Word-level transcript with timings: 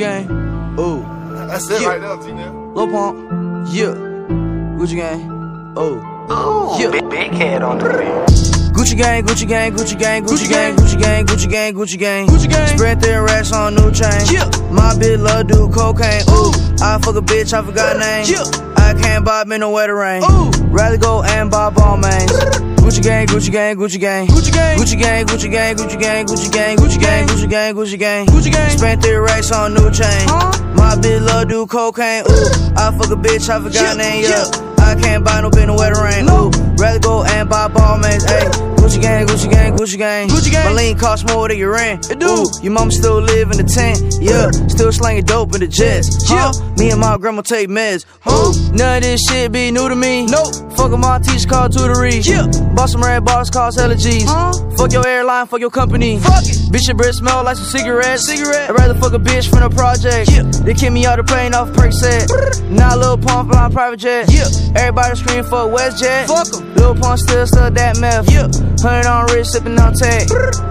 gang, 0.00 0.26
oh. 0.78 1.06
That's 1.46 1.68
it 1.70 1.82
Yeah. 1.82 1.88
right 1.88 2.00
there, 2.00 2.16
G-Nell. 2.16 2.72
Lil 2.74 2.88
Pump, 2.88 3.68
yeah. 3.70 3.94
Gucci 4.78 4.96
gang, 4.96 5.74
oh. 5.76 6.00
oh. 6.30 6.78
Yeah. 6.80 6.90
Big, 6.90 7.08
big 7.10 7.30
head 7.32 7.62
on 7.62 7.78
the 7.78 7.84
beat. 7.84 8.50
Gucci 8.74 8.96
gang, 8.96 9.24
Gucci 9.26 9.46
gang, 9.46 9.72
Gucci 9.74 9.98
gang, 9.98 10.24
Gucci 10.24 10.48
gang, 10.48 10.74
Gucci 10.76 10.98
gang, 10.98 11.26
Gucci 11.26 11.50
gang, 11.50 11.74
Gucci 11.74 11.98
gang, 11.98 12.26
Gucci 12.28 12.48
gang. 12.48 12.76
Spread 12.78 13.00
their 13.00 13.22
racks 13.24 13.52
on 13.52 13.74
new 13.74 13.90
chain. 13.92 14.24
Yeah. 14.32 14.46
My 14.70 14.94
bitch 14.94 15.18
love 15.20 15.48
do 15.48 15.68
cocaine. 15.68 16.22
Ooh, 16.30 16.50
I 16.82 16.98
fuck 17.02 17.16
a 17.16 17.20
bitch, 17.20 17.52
I 17.52 17.62
forgot 17.62 17.98
name. 17.98 18.24
Yeah. 18.26 18.44
I 18.76 18.94
can't 18.94 19.24
buy 19.24 19.44
me 19.44 19.58
no 19.58 19.70
wetter 19.70 19.96
rain. 19.96 20.22
Ooh, 20.24 20.50
rather 20.68 20.96
go 20.96 21.22
and 21.22 21.50
buy 21.50 21.70
Balmains. 21.70 22.66
Gucci 22.90 23.02
gang, 23.04 23.26
Gucci 23.28 23.52
gang, 23.52 23.76
Gucci 23.76 24.00
gang, 24.00 24.26
Gucci 24.26 24.52
gang, 24.52 24.76
Gucci 24.76 24.98
gang, 24.98 25.24
Gucci 25.24 25.48
gang, 25.48 25.76
Gucci 25.76 26.00
gang, 26.00 26.26
Gucci 26.26 26.50
gang, 26.50 26.76
Gucci 26.76 26.98
gang, 26.98 27.26
Gucci 27.28 27.48
gang, 27.48 27.74
Gucci 27.76 27.96
gang, 27.96 28.26
Gucci 28.26 28.50
gang. 28.50 28.70
Spent 28.70 29.00
three 29.00 29.14
racks 29.14 29.52
on 29.52 29.74
new 29.74 29.92
chain. 29.92 30.26
My 30.74 30.98
bitch 31.00 31.22
love 31.22 31.46
do 31.46 31.68
cocaine. 31.68 32.24
Ooh, 32.28 32.74
I 32.76 32.90
fuck 32.98 33.12
a 33.12 33.14
bitch, 33.14 33.48
I 33.48 33.62
forgot 33.62 33.96
name. 33.96 34.24
Yeah. 34.24 34.44
I 34.78 34.96
can't 35.00 35.24
buy 35.24 35.40
no 35.40 35.50
no 35.66 35.76
wetter 35.76 36.02
rain. 36.02 36.28
Ooh, 36.28 36.50
rather 36.82 36.98
go 36.98 37.22
and 37.22 37.48
buy 37.48 37.68
Balmains. 37.68 38.26
Ayy. 38.26 38.79
Gucci 38.90 39.02
gang, 39.02 39.26
Gucci 39.26 39.48
gang, 39.48 39.76
Gucci 39.76 39.98
gang. 39.98 40.28
Gucci 40.28 40.50
gang. 40.50 40.74
My 40.74 40.82
lean 40.82 40.98
cost 40.98 41.28
more 41.28 41.46
than 41.46 41.56
your 41.56 41.72
rent. 41.72 42.10
It 42.10 42.18
do. 42.18 42.26
Ooh, 42.26 42.46
your 42.60 42.72
mama 42.72 42.90
still 42.90 43.20
live 43.20 43.52
in 43.52 43.56
the 43.56 43.62
tent. 43.62 44.18
Yeah, 44.20 44.50
still 44.66 44.90
slanging 44.90 45.26
dope 45.26 45.54
in 45.54 45.60
the 45.60 45.68
jets. 45.68 46.28
Yeah, 46.28 46.50
me 46.76 46.90
and 46.90 47.00
my 47.00 47.16
grandma 47.16 47.42
take 47.42 47.68
meds. 47.68 48.04
Huh? 48.20 48.50
None 48.74 48.96
of 48.96 49.02
this 49.04 49.22
shit 49.22 49.52
be 49.52 49.70
new 49.70 49.88
to 49.88 49.94
me. 49.94 50.26
Nope. 50.26 50.74
Fuck 50.76 50.90
my 50.98 51.20
teacher 51.20 51.46
called 51.46 51.70
tutory. 51.70 52.18
Yeah. 52.26 52.50
Bought 52.74 52.90
some 52.90 53.02
red 53.04 53.24
bars, 53.24 53.48
cost 53.48 53.78
hella 53.78 53.94
G's. 53.94 54.24
Huh? 54.26 54.54
Fuck 54.76 54.92
your 54.92 55.06
airline, 55.06 55.46
fuck 55.46 55.60
your 55.60 55.70
company. 55.70 56.18
Fuck 56.18 56.42
it. 56.42 56.58
Bitch, 56.72 56.88
your 56.88 56.96
breath 56.96 57.14
smell 57.14 57.44
like 57.44 57.58
some 57.58 57.66
cigarettes. 57.66 58.26
Cigarette. 58.26 58.70
I'd 58.70 58.76
rather 58.76 58.94
fuck 58.94 59.12
a 59.12 59.18
bitch 59.18 59.48
from 59.48 59.60
the 59.60 59.70
project. 59.70 60.32
Yeah. 60.32 60.42
They 60.64 60.74
kick 60.74 60.92
me 60.92 61.06
out 61.06 61.18
the 61.18 61.24
plane 61.24 61.54
off 61.54 61.68
Percocet. 61.70 62.26
Now 62.70 62.96
Lil 62.96 63.18
Pump 63.18 63.52
flying 63.52 63.72
private 63.72 63.98
jet. 64.00 64.32
Yeah. 64.32 64.46
Everybody 64.74 65.16
scream 65.16 65.44
for 65.44 65.70
WestJet. 65.70 66.26
Fuck 66.26 66.54
'em. 66.54 66.74
Lil 66.74 66.94
Pump 66.96 67.18
still 67.18 67.46
still 67.46 67.70
that 67.70 67.98
meth. 68.00 68.30
Yeah. 68.30 68.48
Hundred 68.82 69.06
on 69.06 69.26
wrist, 69.26 69.52
sipping 69.52 69.78
on 69.78 69.92
tag. 69.92 70.28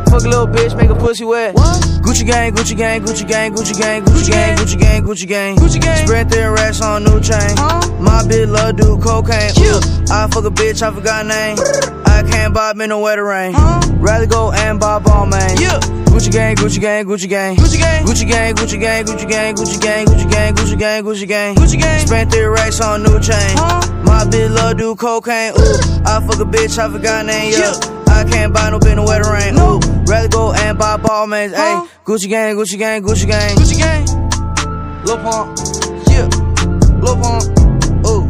Fuck 0.10 0.26
a 0.26 0.30
little 0.30 0.48
bitch, 0.48 0.76
make 0.76 0.90
a 0.90 0.96
pussy 0.96 1.26
wet. 1.26 1.54
What? 1.54 1.82
Gucci 2.02 2.26
gang, 2.26 2.54
Gucci 2.54 2.76
gang, 2.76 3.02
Gucci 3.02 3.28
gang, 3.28 3.54
Gucci 3.54 3.78
gang, 3.78 4.04
Gucci 4.04 4.32
gang, 4.32 4.58
Gucci 4.58 4.80
gang, 4.80 5.04
Gucci 5.04 5.28
gang, 5.28 5.56
Gucci 5.58 5.80
gang. 5.80 6.08
Spread 6.08 6.30
their 6.30 6.52
racks 6.52 6.82
on 6.82 7.04
new 7.04 7.22
chain. 7.22 7.56
My 8.02 8.24
bitch 8.26 8.50
love 8.50 8.78
do 8.78 8.98
cocaine. 8.98 9.52
Ooh, 9.60 9.80
I 10.12 10.28
fuck 10.32 10.44
a 10.46 10.50
bitch, 10.50 10.82
I 10.82 10.92
forgot 10.92 11.28
name. 11.28 11.58
I 12.06 12.24
can't 12.28 12.52
buy 12.52 12.74
me 12.74 12.88
no 12.88 13.00
wetter 13.00 13.24
rain. 13.24 13.54
Rather 14.00 14.26
go 14.26 14.52
and 14.52 14.80
buy 14.80 14.98
Balmain. 15.00 15.60
Yeah. 15.60 15.80
Gucci 16.10 16.32
gang, 16.32 16.56
Gucci 16.56 16.82
gang, 16.82 17.06
Gucci 17.06 17.30
gang, 17.30 17.58
Gucci 17.58 17.78
gang, 17.78 18.06
Gucci 18.06 18.28
gang, 18.28 18.56
Gucci 18.56 18.80
gang, 18.80 19.06
Gucci 19.06 19.30
gang, 19.30 19.56
Gucci 19.56 19.80
gang, 19.80 20.06
Gucci 20.06 20.30
gang, 20.30 20.56
Gucci 20.56 20.80
gang, 20.80 21.04
Gucci 21.04 21.28
gang, 21.28 21.56
Gucci 21.56 21.80
gang. 21.80 22.08
Spent 22.08 22.32
three 22.32 22.46
racks 22.46 22.82
on 22.82 23.04
new 23.04 23.20
chain. 23.20 23.56
My 24.04 24.26
bitch 24.26 24.50
love 24.50 24.78
do 24.78 24.96
cocaine. 24.96 25.54
Ooh, 25.54 26.04
I 26.06 26.26
fuck 26.26 26.40
a 26.40 26.46
bitch, 26.46 26.80
I 26.80 26.92
forgot 26.92 27.28
name. 27.28 27.54
Yeah. 27.54 27.99
I 28.10 28.24
can't 28.30 28.54
buy 28.54 28.70
no 28.70 28.80
bitch 28.80 28.96
no 28.96 29.04
wetter 29.06 29.32
rain. 29.32 29.56
No. 29.56 29.80
Rather 30.06 30.28
go 30.28 30.54
and 30.54 30.78
buy 30.78 30.98
Balmains. 30.98 31.54
Ayy, 31.54 31.88
Gucci 32.04 32.28
gang, 32.28 32.56
Gucci 32.56 32.78
gang, 32.78 33.04
Gucci 33.04 33.28
gang, 33.28 33.56
Gucci 33.56 33.78
gang. 33.78 34.06
Lil 35.06 35.18
Pump, 35.18 35.58
yeah. 36.10 36.28
Lil 37.04 37.16
Pump, 37.22 37.44
ooh. 38.08 38.28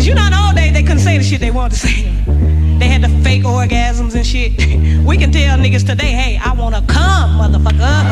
You 0.00 0.14
the 0.14 0.44
old 0.44 0.56
days 0.56 0.72
they 0.72 0.82
couldn't 0.82 0.98
say 0.98 1.18
the 1.18 1.24
shit 1.24 1.40
they 1.40 1.50
wanted 1.50 1.74
to 1.74 1.86
say. 1.86 2.02
They 2.78 2.88
had 2.88 3.02
the 3.02 3.08
fake 3.22 3.44
orgasms 3.44 4.14
and 4.14 4.26
shit. 4.26 4.52
We 5.06 5.16
can 5.16 5.32
tell 5.32 5.58
niggas 5.58 5.84
today, 5.86 6.12
hey, 6.12 6.38
I 6.38 6.52
wanna 6.52 6.82
come, 6.86 7.38
motherfucker. 7.40 8.02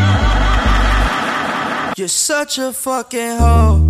You're 1.97 2.09
such 2.09 2.59
a 2.59 2.73
fucking 2.73 3.37
hoe. 3.39 3.90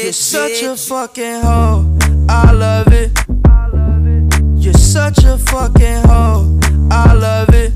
You're 0.00 0.12
such 0.14 0.62
a 0.62 0.74
fucking 0.74 1.42
hoe. 1.42 1.98
I 2.28 2.50
love 2.52 2.88
it. 2.92 3.12
You're 4.56 4.72
such 4.72 5.22
a 5.24 5.36
fucking 5.36 6.04
hoe. 6.08 6.58
I 6.90 7.12
love 7.12 7.50
it. 7.50 7.72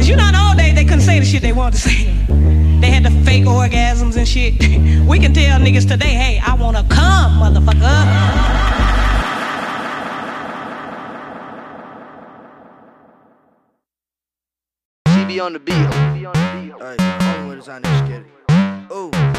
You 0.00 0.16
know, 0.16 0.26
in 0.26 0.34
the 0.34 0.46
old 0.48 0.58
days 0.58 0.74
they 0.74 0.84
couldn't 0.84 1.00
say 1.00 1.18
the 1.18 1.24
shit 1.24 1.40
they 1.40 1.52
wanted 1.52 1.80
to 1.80 1.88
say. 1.88 2.04
They 2.80 2.90
had 2.90 3.04
the 3.04 3.10
fake 3.24 3.44
orgasms 3.44 4.16
and 4.16 4.28
shit. 4.28 4.54
We 5.08 5.18
can 5.18 5.32
tell 5.32 5.58
niggas 5.58 5.88
today, 5.88 6.14
hey, 6.14 6.40
I 6.44 6.54
wanna 6.54 6.84
come, 6.90 7.40
motherfucker. 7.40 8.04
CB 15.08 15.42
on 15.42 15.52
the 15.54 15.58
beat. 15.58 15.74
Alright, 15.74 17.00
hold 17.00 17.68
on, 17.68 17.70
on 17.70 17.82
this 17.82 18.08
kid. 18.08 18.24
Oh, 18.90 19.10
Lil 19.10 19.35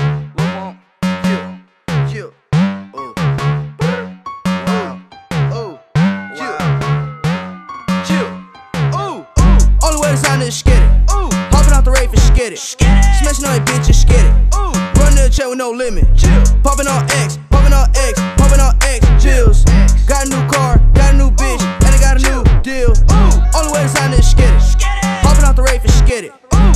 oh. 10.18 10.24
Only 10.24 10.24
way 10.24 10.24
to 10.24 10.26
sign 10.26 10.40
this 10.40 10.60
skid 10.60 10.82
it. 10.82 10.90
Oh, 11.10 11.30
hopping 11.52 11.74
out 11.74 11.86
the 11.86 11.92
rave 11.92 12.10
and 12.10 12.20
skid 12.20 12.54
it. 12.54 12.60
Smashing 12.60 13.46
on 13.46 13.58
that 13.58 13.66
bitch 13.66 13.88
and 13.88 13.96
skid 13.96 14.26
it. 14.26 14.34
Oh, 14.54 14.72
run 14.98 15.14
to 15.14 15.24
the 15.24 15.30
chair 15.30 15.50
with 15.50 15.58
no 15.58 15.72
limit. 15.72 16.06
Popping 16.64 16.88
on 16.88 17.06
X, 17.12 17.38
popping 17.50 17.74
on 17.74 17.90
X, 17.96 18.20
popping 18.38 18.60
on 18.60 18.76
X. 18.82 19.06
Jills. 19.22 19.64
Got 20.08 20.26
a 20.26 20.30
new 20.30 20.44
car, 20.48 20.80
got 20.94 21.14
a 21.14 21.18
new 21.18 21.32
bitch, 21.32 21.62
and 21.62 21.92
I 21.92 22.00
got 22.00 22.18
a 22.18 22.22
new 22.24 22.42
deal. 22.62 22.94
Only 23.54 23.72
way 23.74 23.84
to 23.84 23.90
sign 23.90 24.12
this 24.12 24.32
skid 24.32 24.50
it. 24.50 24.62
Hopping 25.22 25.46
out 25.46 25.56
the 25.56 25.64
rave 25.64 25.82
and 25.82 25.92
skid 25.92 26.26
it. 26.26 26.34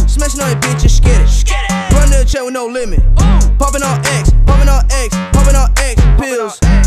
Smashing 0.09 0.41
on 0.41 0.51
that 0.51 0.61
bitch 0.61 0.81
and 0.83 0.91
skid 0.91 1.21
it. 1.21 1.29
Run 1.93 2.09
to 2.11 2.21
the 2.21 2.25
chair 2.25 2.45
with 2.45 2.53
no 2.53 2.67
limit. 2.67 3.01
Popping 3.57 3.83
on 3.83 3.97
X, 4.21 4.31
popping 4.45 4.69
on 4.69 4.85
X, 4.91 5.15
popping 5.33 5.55
on 5.55 5.69
X 5.77 5.95
pills. 6.19 6.59
Got 6.59 6.69
a 6.69 6.75
new 6.75 6.80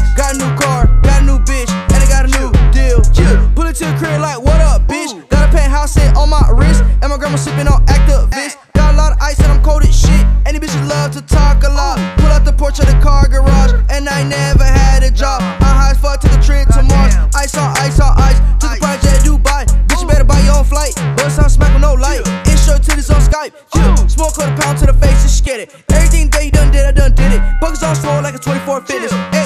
wrist. 6.55 6.83
And 7.03 7.11
my 7.11 7.19
grandma 7.19 7.37
sipping 7.37 7.69
on 7.69 7.85
Actavis. 7.87 8.57
Got 8.75 8.95
a 8.95 8.97
lot 8.97 9.13
of 9.13 9.19
ice 9.21 9.39
and 9.41 9.51
I'm 9.53 9.63
cold 9.63 9.83
as 9.83 9.95
shit. 9.95 10.25
Any 10.47 10.59
bitches 10.59 10.89
love 10.89 11.13
to 11.13 11.23
talk 11.23 11.63
a 11.65 11.69
lot. 11.69 11.99
Pull 12.19 12.31
out 12.31 12.45
the 12.45 12.53
porch 12.53 12.79
of 12.79 12.87
the 12.87 12.99
car 13.03 13.29
garage. 13.29 13.73
And 13.91 14.09
I 14.09 14.23
never 14.23 14.65
had 14.65 15.03
a 15.03 15.11
job. 15.11 15.43
I 15.61 15.71
high 15.79 15.91
as 15.93 15.99
fuck, 15.99 16.21
to 16.21 16.29
the 16.29 16.41
trip 16.41 16.69
to 16.75 16.83
Mars. 16.83 17.15
Ice 17.35 17.57
on 17.57 17.77
ice 17.79 18.01
on 18.01 18.13
ice. 18.17 18.39
To 18.61 18.67
the 18.69 18.79
project 18.81 19.25
Dubai. 19.27 19.67
Bitch, 19.89 20.01
you 20.03 20.09
better 20.09 20.25
buy 20.25 20.41
your 20.41 20.57
own 20.57 20.65
flight. 20.65 20.95
Bust 21.17 21.39
on 21.39 21.51
smack 21.51 21.73
with 21.73 21.83
no 21.83 21.95
light. 21.95 22.23
It's 22.47 22.67
to 22.67 22.79
titties 22.79 23.11
on 23.15 23.21
Skype. 23.21 23.53
Yeah. 23.75 23.95
Oh. 23.99 24.07
Small 24.07 24.31
quarter 24.31 24.55
pound 24.61 24.79
to 24.79 24.87
the 24.87 24.95
face, 24.95 25.21
and 25.25 25.45
get 25.45 25.61
it. 25.61 25.75
Everything 25.91 26.31
that 26.31 26.53
done 26.53 26.71
did, 26.71 26.87
I 26.87 26.93
done 26.93 27.15
did 27.15 27.33
it. 27.33 27.41
Buckets 27.61 27.83
on 27.83 27.97
swole 27.97 28.23
like 28.23 28.35
a 28.35 28.39
24 28.39 28.83
fitness. 28.83 29.13
Hey. 29.13 29.44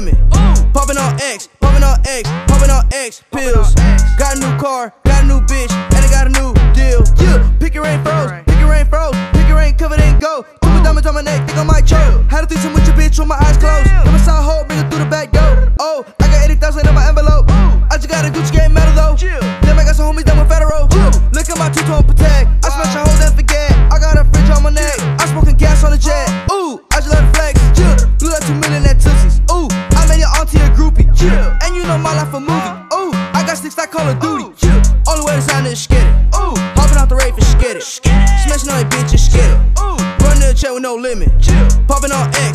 with 0.00 0.14
me. 0.14 0.20
Popping 0.72 0.96
on 0.96 1.20
X, 1.20 1.48
popping 1.60 1.82
on 1.82 1.98
X, 2.06 2.28
popping 2.46 2.70
on 2.70 2.84
X 2.92 3.22
pills. 3.32 3.74
Got 4.18 4.36
a 4.36 4.40
new 4.40 4.58
car, 4.58 4.92
got 5.04 5.24
a 5.24 5.26
new 5.26 5.40
bitch, 5.40 5.70
and 5.70 6.04
I 6.04 6.08
got 6.10 6.26
a 6.26 6.30
new 6.30 6.54
deal. 6.72 7.02
Yeah, 7.20 7.50
pick 7.58 7.74
your 7.74 7.84
rain 7.84 8.02
froze, 8.02 8.30
pick 8.46 8.58
your 8.58 8.70
rain 8.70 8.86
froze, 8.86 9.14
pick 9.32 9.48
your 9.48 9.56
rain 9.56 9.74
covered 9.76 10.00
in 10.00 10.18
gold. 10.18 10.46
Two 10.62 10.82
diamonds 10.82 11.06
on 11.06 11.14
my 11.14 11.22
neck, 11.22 11.46
think 11.46 11.58
I 11.58 11.64
might 11.64 11.86
choke. 11.86 12.24
Had 12.30 12.44
a 12.44 12.46
threesome 12.46 12.72
with 12.72 12.86
your 12.86 12.96
bitch 12.96 13.18
with 13.18 13.28
my 13.28 13.36
eyes 13.36 13.56
closed. 13.56 13.88
I'm 13.88 14.14
a 14.14 14.18
side 14.18 14.44
limit. 41.00 41.28
Chill. 41.40 41.66
Popping 41.86 42.12
on 42.12 42.28
X. 42.34 42.49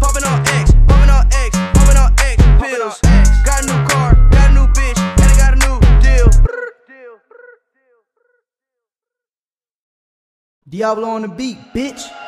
popping 0.00 0.24
on 0.24 0.40
X, 0.48 0.72
popping 0.86 1.10
on 1.10 1.26
X, 1.32 1.56
popping 1.74 1.96
on 1.96 2.12
X 2.18 2.42
pills. 2.60 3.00
Got 3.44 3.64
a 3.64 3.66
new 3.66 3.88
car, 3.88 4.14
got 4.30 4.50
a 4.50 4.54
new 4.54 4.66
bitch, 4.68 4.98
and 4.98 5.22
I 5.22 5.36
got 5.36 5.52
a 5.54 5.56
new 5.56 5.78
deal. 6.00 6.28
Diablo 10.68 11.08
on 11.08 11.22
the 11.22 11.28
beat, 11.28 11.58
bitch. 11.72 12.27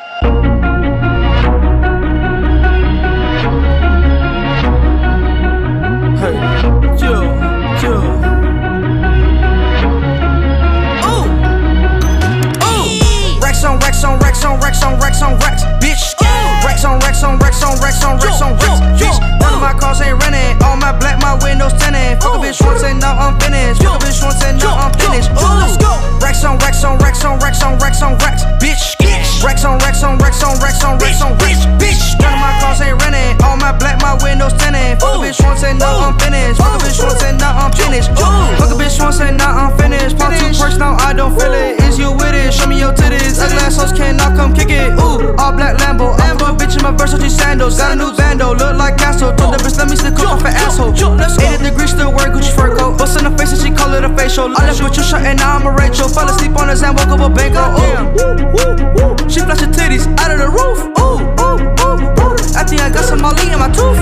randos. 47.61 47.77
Got 47.77 47.91
a 47.91 47.95
new 47.95 48.11
bando, 48.15 48.53
look 48.53 48.77
like 48.77 48.97
Castle. 48.97 49.33
Told 49.35 49.53
the 49.53 49.57
bitch, 49.57 49.77
let 49.77 49.89
me 49.89 49.95
stick 49.95 50.13
up 50.19 50.37
off 50.37 50.45
an 50.45 50.53
asshole. 50.53 50.91
Let's 51.15 51.37
go. 51.37 51.45
80 51.45 51.63
degrees, 51.63 51.91
still 51.91 52.11
wear 52.11 52.27
Gucci 52.29 52.53
fur 52.55 52.75
coat. 52.75 52.97
Bust 52.97 53.17
in 53.19 53.29
the 53.29 53.37
face 53.37 53.51
and 53.53 53.61
she 53.61 53.71
call 53.71 53.93
it 53.93 54.03
a 54.03 54.09
facial. 54.15 54.49
I 54.57 54.67
left 54.67 54.83
with 54.83 54.97
you 54.97 55.03
shut 55.03 55.21
and 55.21 55.39
now 55.39 55.57
I'm 55.57 55.67
a 55.67 55.71
Rachel. 55.71 56.07
Fell 56.07 56.27
asleep 56.29 56.55
on 56.57 56.69
his 56.69 56.81
hand, 56.81 56.97
woke 56.97 57.07
up 57.07 57.19
a 57.19 57.29
bank. 57.29 57.55
Oh, 57.57 57.75
damn. 57.77 59.29
She 59.29 59.39
flashed 59.39 59.61
her 59.61 59.71
titties 59.71 60.07
out 60.19 60.31
of 60.31 60.39
the 60.39 60.49
roof. 60.49 60.79
Ooh, 60.99 61.21
ooh, 61.41 61.59
ooh, 61.85 61.99
ooh. 62.21 62.57
I 62.57 62.63
think 62.63 62.81
I 62.81 62.89
got 62.89 63.05
some 63.05 63.21
Molly 63.21 63.51
in 63.51 63.59
my 63.59 63.69
tooth. 63.69 63.97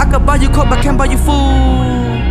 I 0.00 0.04
could 0.10 0.26
buy 0.26 0.36
you 0.36 0.48
coke, 0.50 0.68
but 0.68 0.82
can't 0.82 0.98
buy 0.98 1.06
you 1.06 1.18
food. 1.18 2.26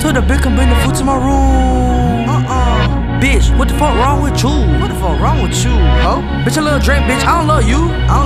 Told 0.00 0.16
the 0.16 0.22
bitch, 0.24 0.42
come 0.42 0.56
bring 0.56 0.70
the 0.70 0.76
food 0.76 0.94
to 0.96 1.04
my 1.04 1.16
room. 1.16 2.28
Uh-uh. 2.28 3.20
Bitch, 3.20 3.52
what 3.58 3.68
the 3.68 3.74
fuck 3.74 3.94
wrong 4.00 4.22
with 4.22 4.42
you? 4.42 4.48
What 4.80 4.88
the 4.88 4.96
fuck 4.96 5.20
wrong 5.20 5.42
with 5.42 5.52
you, 5.62 5.76
huh? 6.00 6.24
Bitch, 6.40 6.56
a 6.56 6.60
little 6.62 6.80
drink, 6.80 7.04
bitch, 7.04 7.20
I 7.20 7.36
don't 7.36 7.46
love 7.46 7.68
you. 7.68 7.92
I 8.08 8.19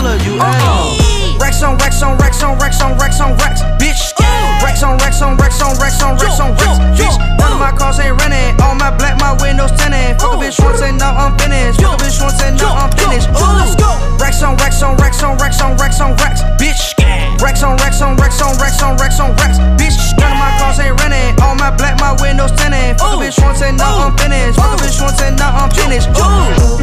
on 18.85 18.97
racks 18.97 19.19
on 19.19 19.35
racks. 19.37 19.59
Bitch, 19.81 19.97
none 20.21 20.31
of 20.31 20.39
my 20.39 20.53
cars 20.61 20.79
ain't 20.79 21.01
renting. 21.01 21.41
All 21.43 21.57
my 21.57 21.71
black, 21.75 21.99
my 21.99 22.13
windows 22.21 22.53
tinted. 22.53 22.99
Fuck 23.01 23.17
a 23.17 23.25
bitch 23.25 23.43
once 23.43 23.63
and 23.63 23.77
now 23.77 24.07
I'm 24.07 24.17
finished. 24.17 24.57
Fuck 24.57 24.79
a 24.79 24.83
bitch 24.85 25.01
once 25.01 25.21
and 25.23 25.37
now 25.37 25.57
I'm 25.57 25.71
finished. 25.71 26.09
Ooh. 26.21 26.74